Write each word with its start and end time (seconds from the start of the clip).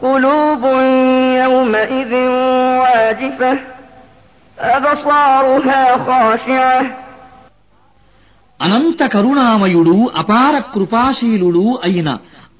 قلوب 0.00 0.62
يومئذ 1.36 2.12
واجفة 2.82 3.52
أبصارها 4.58 5.82
خاشعة 6.00 6.80
అనంత 8.60 9.00
కరుణామయుడు 9.14 9.94
అపార 10.20 10.54
కృపాశీలుడు 10.74 11.64
అయిన 11.86 12.08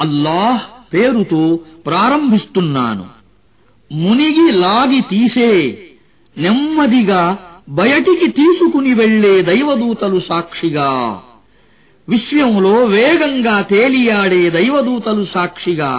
అల్లాహ్ 0.01 0.63
పేరుతో 0.93 1.43
ప్రారంభిస్తున్నాను 1.87 3.05
మునిగి 3.91 4.47
లాగి 4.63 5.01
తీసే 5.11 5.53
నెమ్మదిగా 6.37 7.23
బయటికి 7.81 8.29
తీసుకుని 8.39 8.93
వెళ్లే 8.95 9.35
దైవదూతలు 9.43 10.21
సాక్షిగా 10.29 10.91
విశ్వంలో 12.09 12.75
వేగంగా 12.87 13.57
తేలియాడే 13.71 14.43
దైవదూతలు 14.57 15.25
సాక్షిగా 15.35 15.93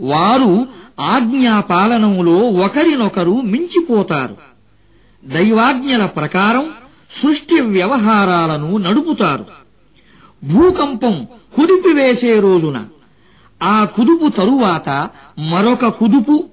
వారు 0.00 0.66
ఆజ్ఞాపాలనములో 1.00 2.36
ఒకరినొకరు 2.36 3.40
మించిపోతారు. 3.40 4.36
దైవాజ్ఞల 5.24 6.06
ప్రకారం 6.06 6.70
సృష్టి 7.22 7.60
వ్యవహారాలను 7.60 8.76
నడుపుతారు. 8.76 9.46
భూకంపం 10.52 11.26
కుదిపివేసే 11.56 12.40
రోజున 12.40 12.84
ఆ 13.62 13.84
కుదుపు 13.84 14.28
తరువాత 14.28 15.08
మరొక 15.38 15.86
కుదుపు 15.86 16.44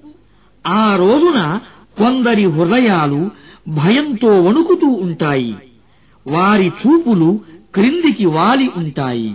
ఆ 0.66 0.96
రోజున 0.96 1.60
కొందరి 1.98 2.44
హృదయాలు 2.44 3.30
భయంతో 3.68 4.42
వణుకుతూ 4.42 4.86
ఉంటాయి. 4.86 5.56
వారి 6.26 6.68
చూపులు 6.68 7.40
క్రిందికి 7.74 8.26
వాలి 8.26 8.70
ఉంటాయి. 8.76 9.34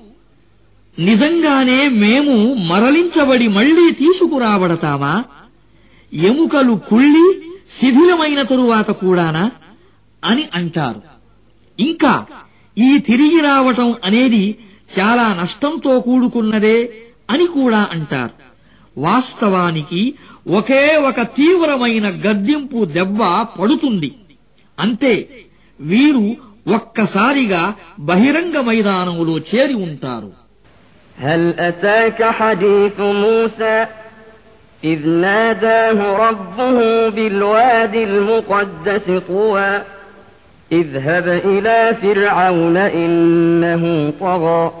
నిజంగానే 0.99 1.89
మేము 1.89 2.53
మరలించబడి 2.53 3.47
మళ్ళీ 3.47 3.91
తీసుకురాబడతామా 3.91 5.23
ఎముకలు 6.13 6.73
కుళ్ళి 6.73 7.41
శిథిలమైన 7.71 8.41
తరువాత 8.41 8.91
కూడానా? 8.91 9.51
అని 10.25 10.49
అంటారు. 10.55 11.01
ఇంకా 11.79 12.25
ఈ 12.77 12.97
తిరిగి 12.97 13.41
రావటం 13.41 13.95
అనేది 14.05 14.55
చాలా 14.99 15.33
నష్టంతో 15.33 15.99
కూడుకున్నదే 15.99 16.89
అని 17.29 17.45
కూడా 17.45 17.87
అంటారు. 17.91 18.33
వాస్తవానికి 18.97 20.13
ఒకే 20.47 20.95
ఒక 20.95 21.21
తీవ్రమైన 21.21 22.07
గద్దింపు 22.07 22.85
దెబ్బ 22.85 23.19
పడుతుంది. 23.59 24.15
అంతే 24.79 25.43
వీరు 25.81 26.35
ఒక్కసారిగా 26.75 27.73
బహిరంగ 27.99 28.61
మైదానములో 28.61 29.37
చేరి 29.37 29.73
ఉంటారు. 29.73 30.40
هل 31.19 31.59
أتاك 31.59 32.23
حديث 32.23 32.99
موسى 32.99 33.85
إذ 34.83 35.07
ناداه 35.07 36.29
ربه 36.29 37.09
بالواد 37.09 37.95
المقدس 37.95 39.21
طوى 39.27 39.81
اذهب 40.71 41.27
إلى 41.27 41.95
فرعون 42.01 42.77
إنه 42.77 44.13
طغى 44.19 44.71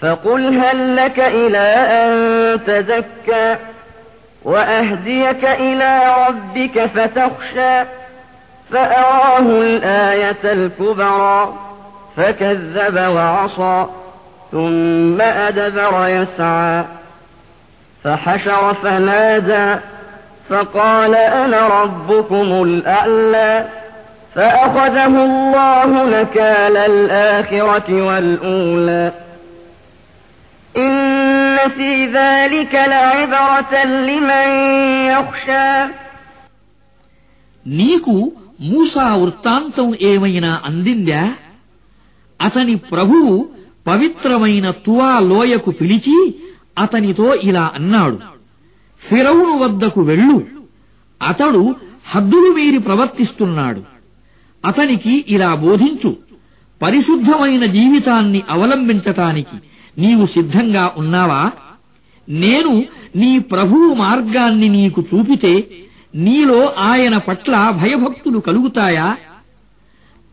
فقل 0.00 0.58
هل 0.58 0.96
لك 0.96 1.20
إلى 1.20 1.58
أن 1.58 2.60
تزكى 2.66 3.56
وأهديك 4.44 5.44
إلى 5.44 6.14
ربك 6.28 6.86
فتخشى 6.86 7.88
فأراه 8.70 9.38
الآية 9.38 10.52
الكبرى 10.52 11.54
فكذب 12.16 12.96
وعصى 12.96 13.86
ثم 14.51 15.21
أدبر 15.21 16.07
يسعى 16.07 16.85
فحشر 18.03 18.73
فنادى 18.73 19.79
فقال 20.49 21.15
أنا 21.15 21.83
ربكم 21.83 22.63
الأعلى 22.63 23.65
فأخذه 24.35 25.25
الله 25.25 26.05
نكال 26.05 26.77
الآخرة 26.77 28.01
والأولى 28.01 29.11
إن 30.77 31.57
في 31.77 32.05
ذلك 32.05 32.73
لعبرة 32.75 33.73
لمن 33.85 34.47
يخشى 35.05 35.71
నీకు 37.65 38.13
మూసా 38.69 39.03
వృత్తాంతం 39.21 39.89
ఏమైనా 40.01 40.51
అందిందా 40.65 41.23
అతని 42.39 42.75
ప్రభువు 42.91 43.33
పవిత్రమైన 43.86 44.70
తువా 44.70 45.18
లోయకు 45.18 45.70
పిలిచి 45.70 46.34
అతనితో 46.78 47.34
ఇలా 47.34 47.70
అన్నాడు. 47.74 48.18
ఫిరౌను 49.00 49.58
వద్దకు 49.58 50.02
వెళ్ళు. 50.02 50.46
అతడు 51.28 51.74
హద్దులు 52.10 52.54
మీరి 52.54 52.78
ప్రవర్తిస్తున్నాడు. 52.78 53.82
అతనికి 54.64 55.24
ఇలా 55.28 55.54
బోధించు. 55.54 56.16
పరిశుద్ధమైన 56.82 57.66
జీవితాన్ని 57.66 58.42
అవలంబించటానికి 58.50 59.56
నీవు 60.00 60.26
సిద్ధంగా 60.26 60.92
ఉన్నావా? 60.98 61.50
నేను 62.28 62.84
నీ 63.16 63.38
ప్రభువు 63.38 63.94
మార్గాన్ని 63.94 64.68
నీకు 64.68 65.04
చూపితే 65.14 65.64
నీలో 66.14 66.66
ఆయన 66.66 67.18
పట్ల 67.18 67.70
భయభక్తులు 67.82 68.38
కలుగుతాయా? 68.38 69.16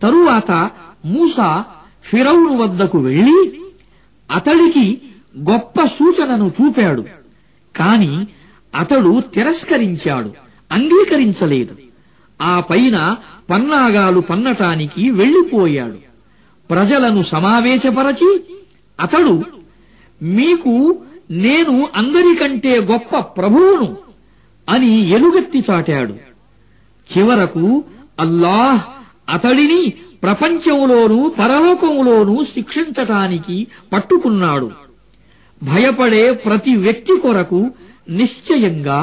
తరువాత 0.02 0.70
మూస 1.06 1.64
ఫిరౌను 2.04 2.58
వద్దకు 2.58 3.00
వెళ్ళి 3.00 3.62
అతడికి 4.32 5.02
గొప్ప 5.52 5.84
సూచనను 5.86 6.52
చూపాడు. 6.62 7.06
కాని 7.76 8.28
అతడు 8.76 9.24
తిరస్కరించాడు 9.34 10.34
అంగీకరించలేదు. 10.72 11.76
ఆ 12.42 12.60
పైన 12.60 13.18
పన్నాగాలు 13.50 14.20
పన్నటానికి 14.20 15.12
వెళ్ళిపోయాడు 15.12 15.98
ప్రజలను 16.70 17.24
సమావేశపరచి 17.24 18.40
అతడు 19.00 19.44
మీకు 20.22 21.04
నేను 21.32 21.88
అందరికంటే 21.96 22.80
గొప్ప 22.80 23.20
ప్రభువును 23.20 23.98
అని 24.70 25.10
ఎలుగెత్తి 25.10 25.64
చాటాడు. 25.70 26.14
చివరకు 27.18 27.84
అల్లాహ్ 28.20 29.03
అతడిని 29.29 29.83
ప్రపంచంలోనూ 30.23 31.19
పరలోకంలోనూ 31.39 32.37
శిక్షించటానికి 32.55 33.57
పట్టుకున్నాడు 33.93 34.69
భయపడే 35.63 36.33
ప్రతి 36.45 36.77
వ్యక్తి 36.77 37.15
కొరకు 37.21 37.61
నిశ్చయంగా 38.11 39.01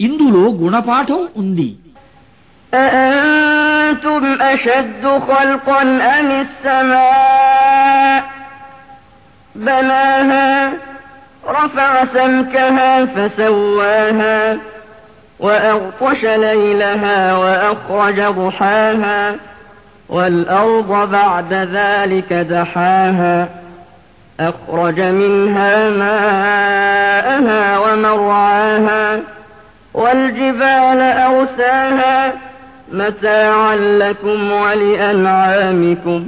ఇందులో 0.00 0.44
గుణపాఠం 0.62 1.22
ఉంది 1.36 1.70
أأنتم 2.72 4.22
أشد 4.44 5.04
خلقا 5.28 5.82
أم 6.16 6.28
السماء 6.40 8.18
بناها 9.54 10.48
رفع 11.50 12.04
سمكها 12.06 13.04
فسواها 13.06 14.58
وأغطش 15.40 16.20
ليلها 16.24 17.18
وأخرج 17.34 18.18
ضحاها 18.32 19.20
والأرض 20.12 21.10
بعد 21.10 21.52
ذلك 21.78 22.30
دحاها 22.32 23.38
أخرج 24.40 25.00
منها 25.20 25.90
ماءها 26.02 27.78
ومرعاها 27.78 29.04
والجبال 29.94 31.00
أرساها 31.28 32.16
متاعا 32.92 33.76
لكم 34.02 34.38
ولأنعامكم 34.54 36.20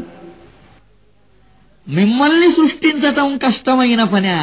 మిమ్మల్ని 1.86 2.48
సృష్టించటం 2.50 3.28
కష్టమైన 3.38 4.02
పనా 4.04 4.38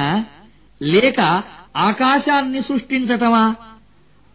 లేక 0.82 1.20
ఆకాశాన్ని 1.80 2.62
సృష్టించటమా 2.62 3.46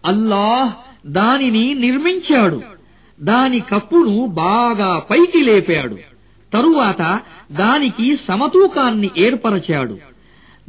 అల్లాహ్ 0.04 0.70
దానిని 1.16 1.74
నిర్మించాడు 1.74 2.58
దాని 3.21 3.59
కప్పును 3.59 4.25
బాగా 4.25 4.99
పైకి 4.99 5.43
లేపాడు. 5.43 5.95
తరువాత 6.53 7.21
దానికి 7.51 8.17
సమతూకాన్ని 8.17 9.09
ఏర్పరచాడు. 9.17 9.97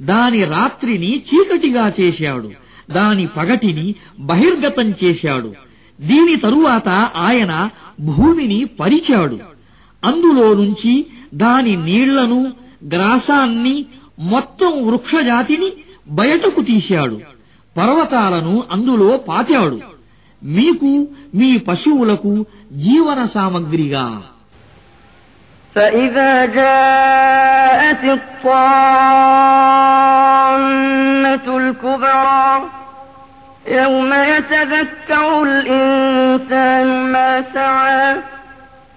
దాని 0.00 0.44
రాత్రిని 0.44 1.16
చీకటిగా 1.18 1.92
చేశాడు. 2.00 2.50
దాని 2.92 3.26
పగటిని 3.26 3.94
బహిర్గతం 4.20 4.94
చేశాడు. 5.04 5.54
దీని 6.00 6.36
తరువాత 6.36 6.88
ఆయన 7.16 7.70
భూమిని 8.00 8.64
పరిచాడు. 8.64 9.38
అందులో 10.04 10.54
నుంచి 10.54 11.06
దాని 11.34 11.76
నీళ్ళను 11.76 12.52
గ్రాసాన్ని 12.94 13.86
మొత్తం 14.18 14.86
వృక్షజాతిని 14.86 15.72
బయటకు 16.08 16.62
తీశాడు. 16.62 17.20
పర్వతాలను 17.76 18.62
అందులో 18.72 19.16
పాతాడు 19.16 19.97
మీకు 20.41 20.91
మీ 21.39 21.49
పశువులకు 21.69 22.33
జీవన 22.85 23.19
సామగ్రిగా 23.35 24.05
فإذا 25.75 26.33
جاءت 26.59 28.03
الطامة 30.23 31.57
الكبرى 31.57 32.63
يوم 33.67 34.13
يتذكر 34.13 35.43
الإنسان 35.43 36.87
ما 37.11 37.43
سعى 37.53 38.15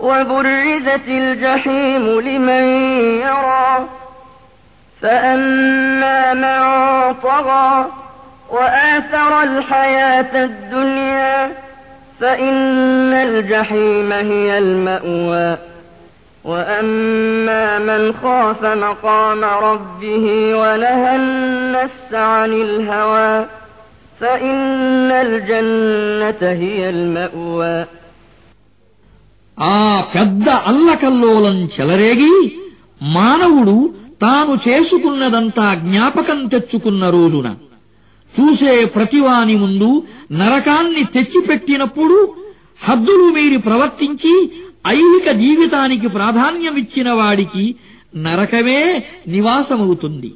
وبرزت 0.00 1.08
الجحيم 1.08 2.20
لمن 2.20 2.64
يرى 3.20 3.88
فأما 5.02 6.34
من 6.34 6.58
طغى 7.16 7.86
وآثر 8.50 9.42
الحياة 9.42 10.32
الدنيا 10.44 11.36
فإن 12.20 13.12
الجحيم 13.28 14.10
هي 14.12 14.58
المأوى 14.58 15.50
وأما 16.44 17.78
من 17.78 18.14
خاف 18.22 18.60
مقام 18.64 19.44
ربه 19.44 20.26
ونهى 20.60 21.16
النفس 21.16 22.10
عن 22.12 22.52
الهوى 22.66 23.46
فإن 24.20 25.10
الجنة 25.26 26.40
هي 26.62 26.80
المأوى 26.90 27.76
ఆ 29.58 29.82
పెద్ద 30.14 30.48
అల్లకల్లోలం 30.70 31.56
చెలరేగి 31.74 32.34
మానవుడు 33.16 33.76
తాను 34.24 34.52
చేసుకున్నదంతా 34.66 35.64
జ్ఞాపకం 35.84 36.38
తెచ్చుకున్న 36.46 37.04
రోజున 37.10 37.48
చూసే 38.34 38.72
ప్రతివాని 38.94 39.56
ముందు 39.56 39.90
నరకాన్ని 40.32 41.02
తెచ్చిపెట్టినప్పుడు 41.14 42.16
హద్దులు 42.80 43.28
మీరి 43.32 43.58
ప్రవర్తించి 43.66 44.32
ఐహిక 44.94 45.28
జీవితానికి 45.40 46.08
ప్రాధాన్యమిచ్చిన 46.16 47.08
వాడికి 47.12 47.64
నరకమే 48.16 48.80
నివాసమవుతుంది 49.28 50.30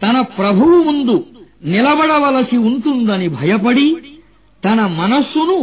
తన 0.00 0.16
ప్రభువు 0.38 0.78
ముందు 0.82 1.16
నిలబడవలసి 1.64 2.56
ఉంటుందని 2.68 3.28
భయపడి 3.36 3.88
తన 4.62 4.80
మనస్సును 5.00 5.58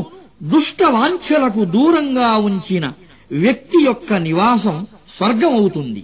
దుష్ట 0.52 0.80
వాంఛలకు 0.96 1.64
దూరంగా 1.76 2.30
ఉంచిన 2.50 2.86
వ్యక్తి 3.32 3.80
యొక్క 3.88 4.14
నివాసం 4.28 4.78
స్వర్గమవుతుంది 5.18 6.04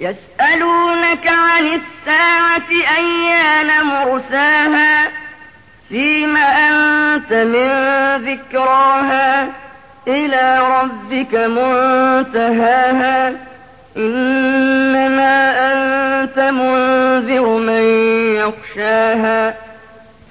يسألونك 0.00 1.26
عن 1.46 1.64
الساعة 1.74 2.70
أيان 2.98 3.68
مرساها 3.86 4.15
أنت 7.26 7.32
من 7.32 7.68
ذكراها 8.28 9.48
إلى 10.08 10.44
ربك 10.76 11.34
منتهاها 11.34 13.18
إنما 13.96 15.34
أنت 15.72 16.38
منذر 16.38 17.46
من 17.58 17.82
يخشاها 18.40 19.54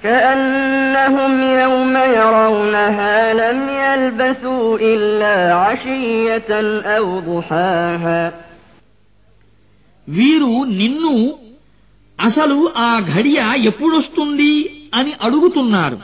كأنهم 0.02 1.42
يوم 1.42 1.96
يرونها 1.96 3.34
لم 3.34 3.58
يلبثوا 3.84 4.78
إلا 4.80 5.54
عشية 5.54 6.50
أو 6.96 7.06
ضحاها 7.20 8.22
వీరు 10.08 10.54
నిన్ను 10.80 11.14
అసలు 12.18 12.56
ఆ 12.86 12.90
ఘడియ 13.14 13.40
ఎప్పుడొస్తుంది 13.70 14.52
అని 14.98 15.12
అడుగుతున్నారు 15.22 15.98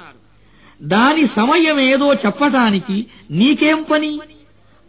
దాని 0.84 1.28
సమయమేదో 1.28 2.14
చెప్పటానికి 2.14 3.06
నీకేం 3.32 3.86
పని? 3.92 4.20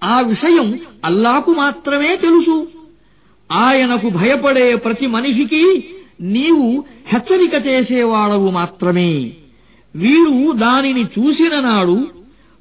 ఆ 0.05 0.21
విషయం 0.21 0.81
అల్లాకు 1.05 1.51
మాత్రమే 1.51 2.17
తెలుసు. 2.17 2.69
ఆయనకు 3.53 4.09
భయపడే 4.09 4.75
ప్రతి 4.75 5.07
మనిషికి 5.07 5.89
నీవు 6.21 6.85
హెచ్చరిక 7.07 7.67
చేసేవాడవు 7.67 8.51
మాత్రమే. 8.51 9.33
వీరు 9.97 10.53
దానిని 10.53 11.03
చూసిన 11.03 11.61
నాడు 11.61 12.09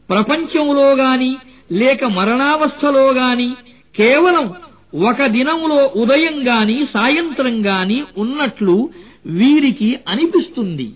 ప్రపంచంలో 0.10 0.96
గాని 0.96 1.38
లేక 1.72 2.04
మరణావస్థలో 2.04 3.14
గాని 3.14 3.54
కేవలం 3.96 4.54
ఒక 5.08 5.26
దినంలో 5.26 5.92
ఉదయం 5.96 6.48
గాని 6.48 6.86
సాయంత్రం 6.86 7.66
గాని 7.66 8.04
ఉన్నట్లు 8.18 8.90
వీరికి 9.26 10.00
అనిపిస్తుంది. 10.08 10.92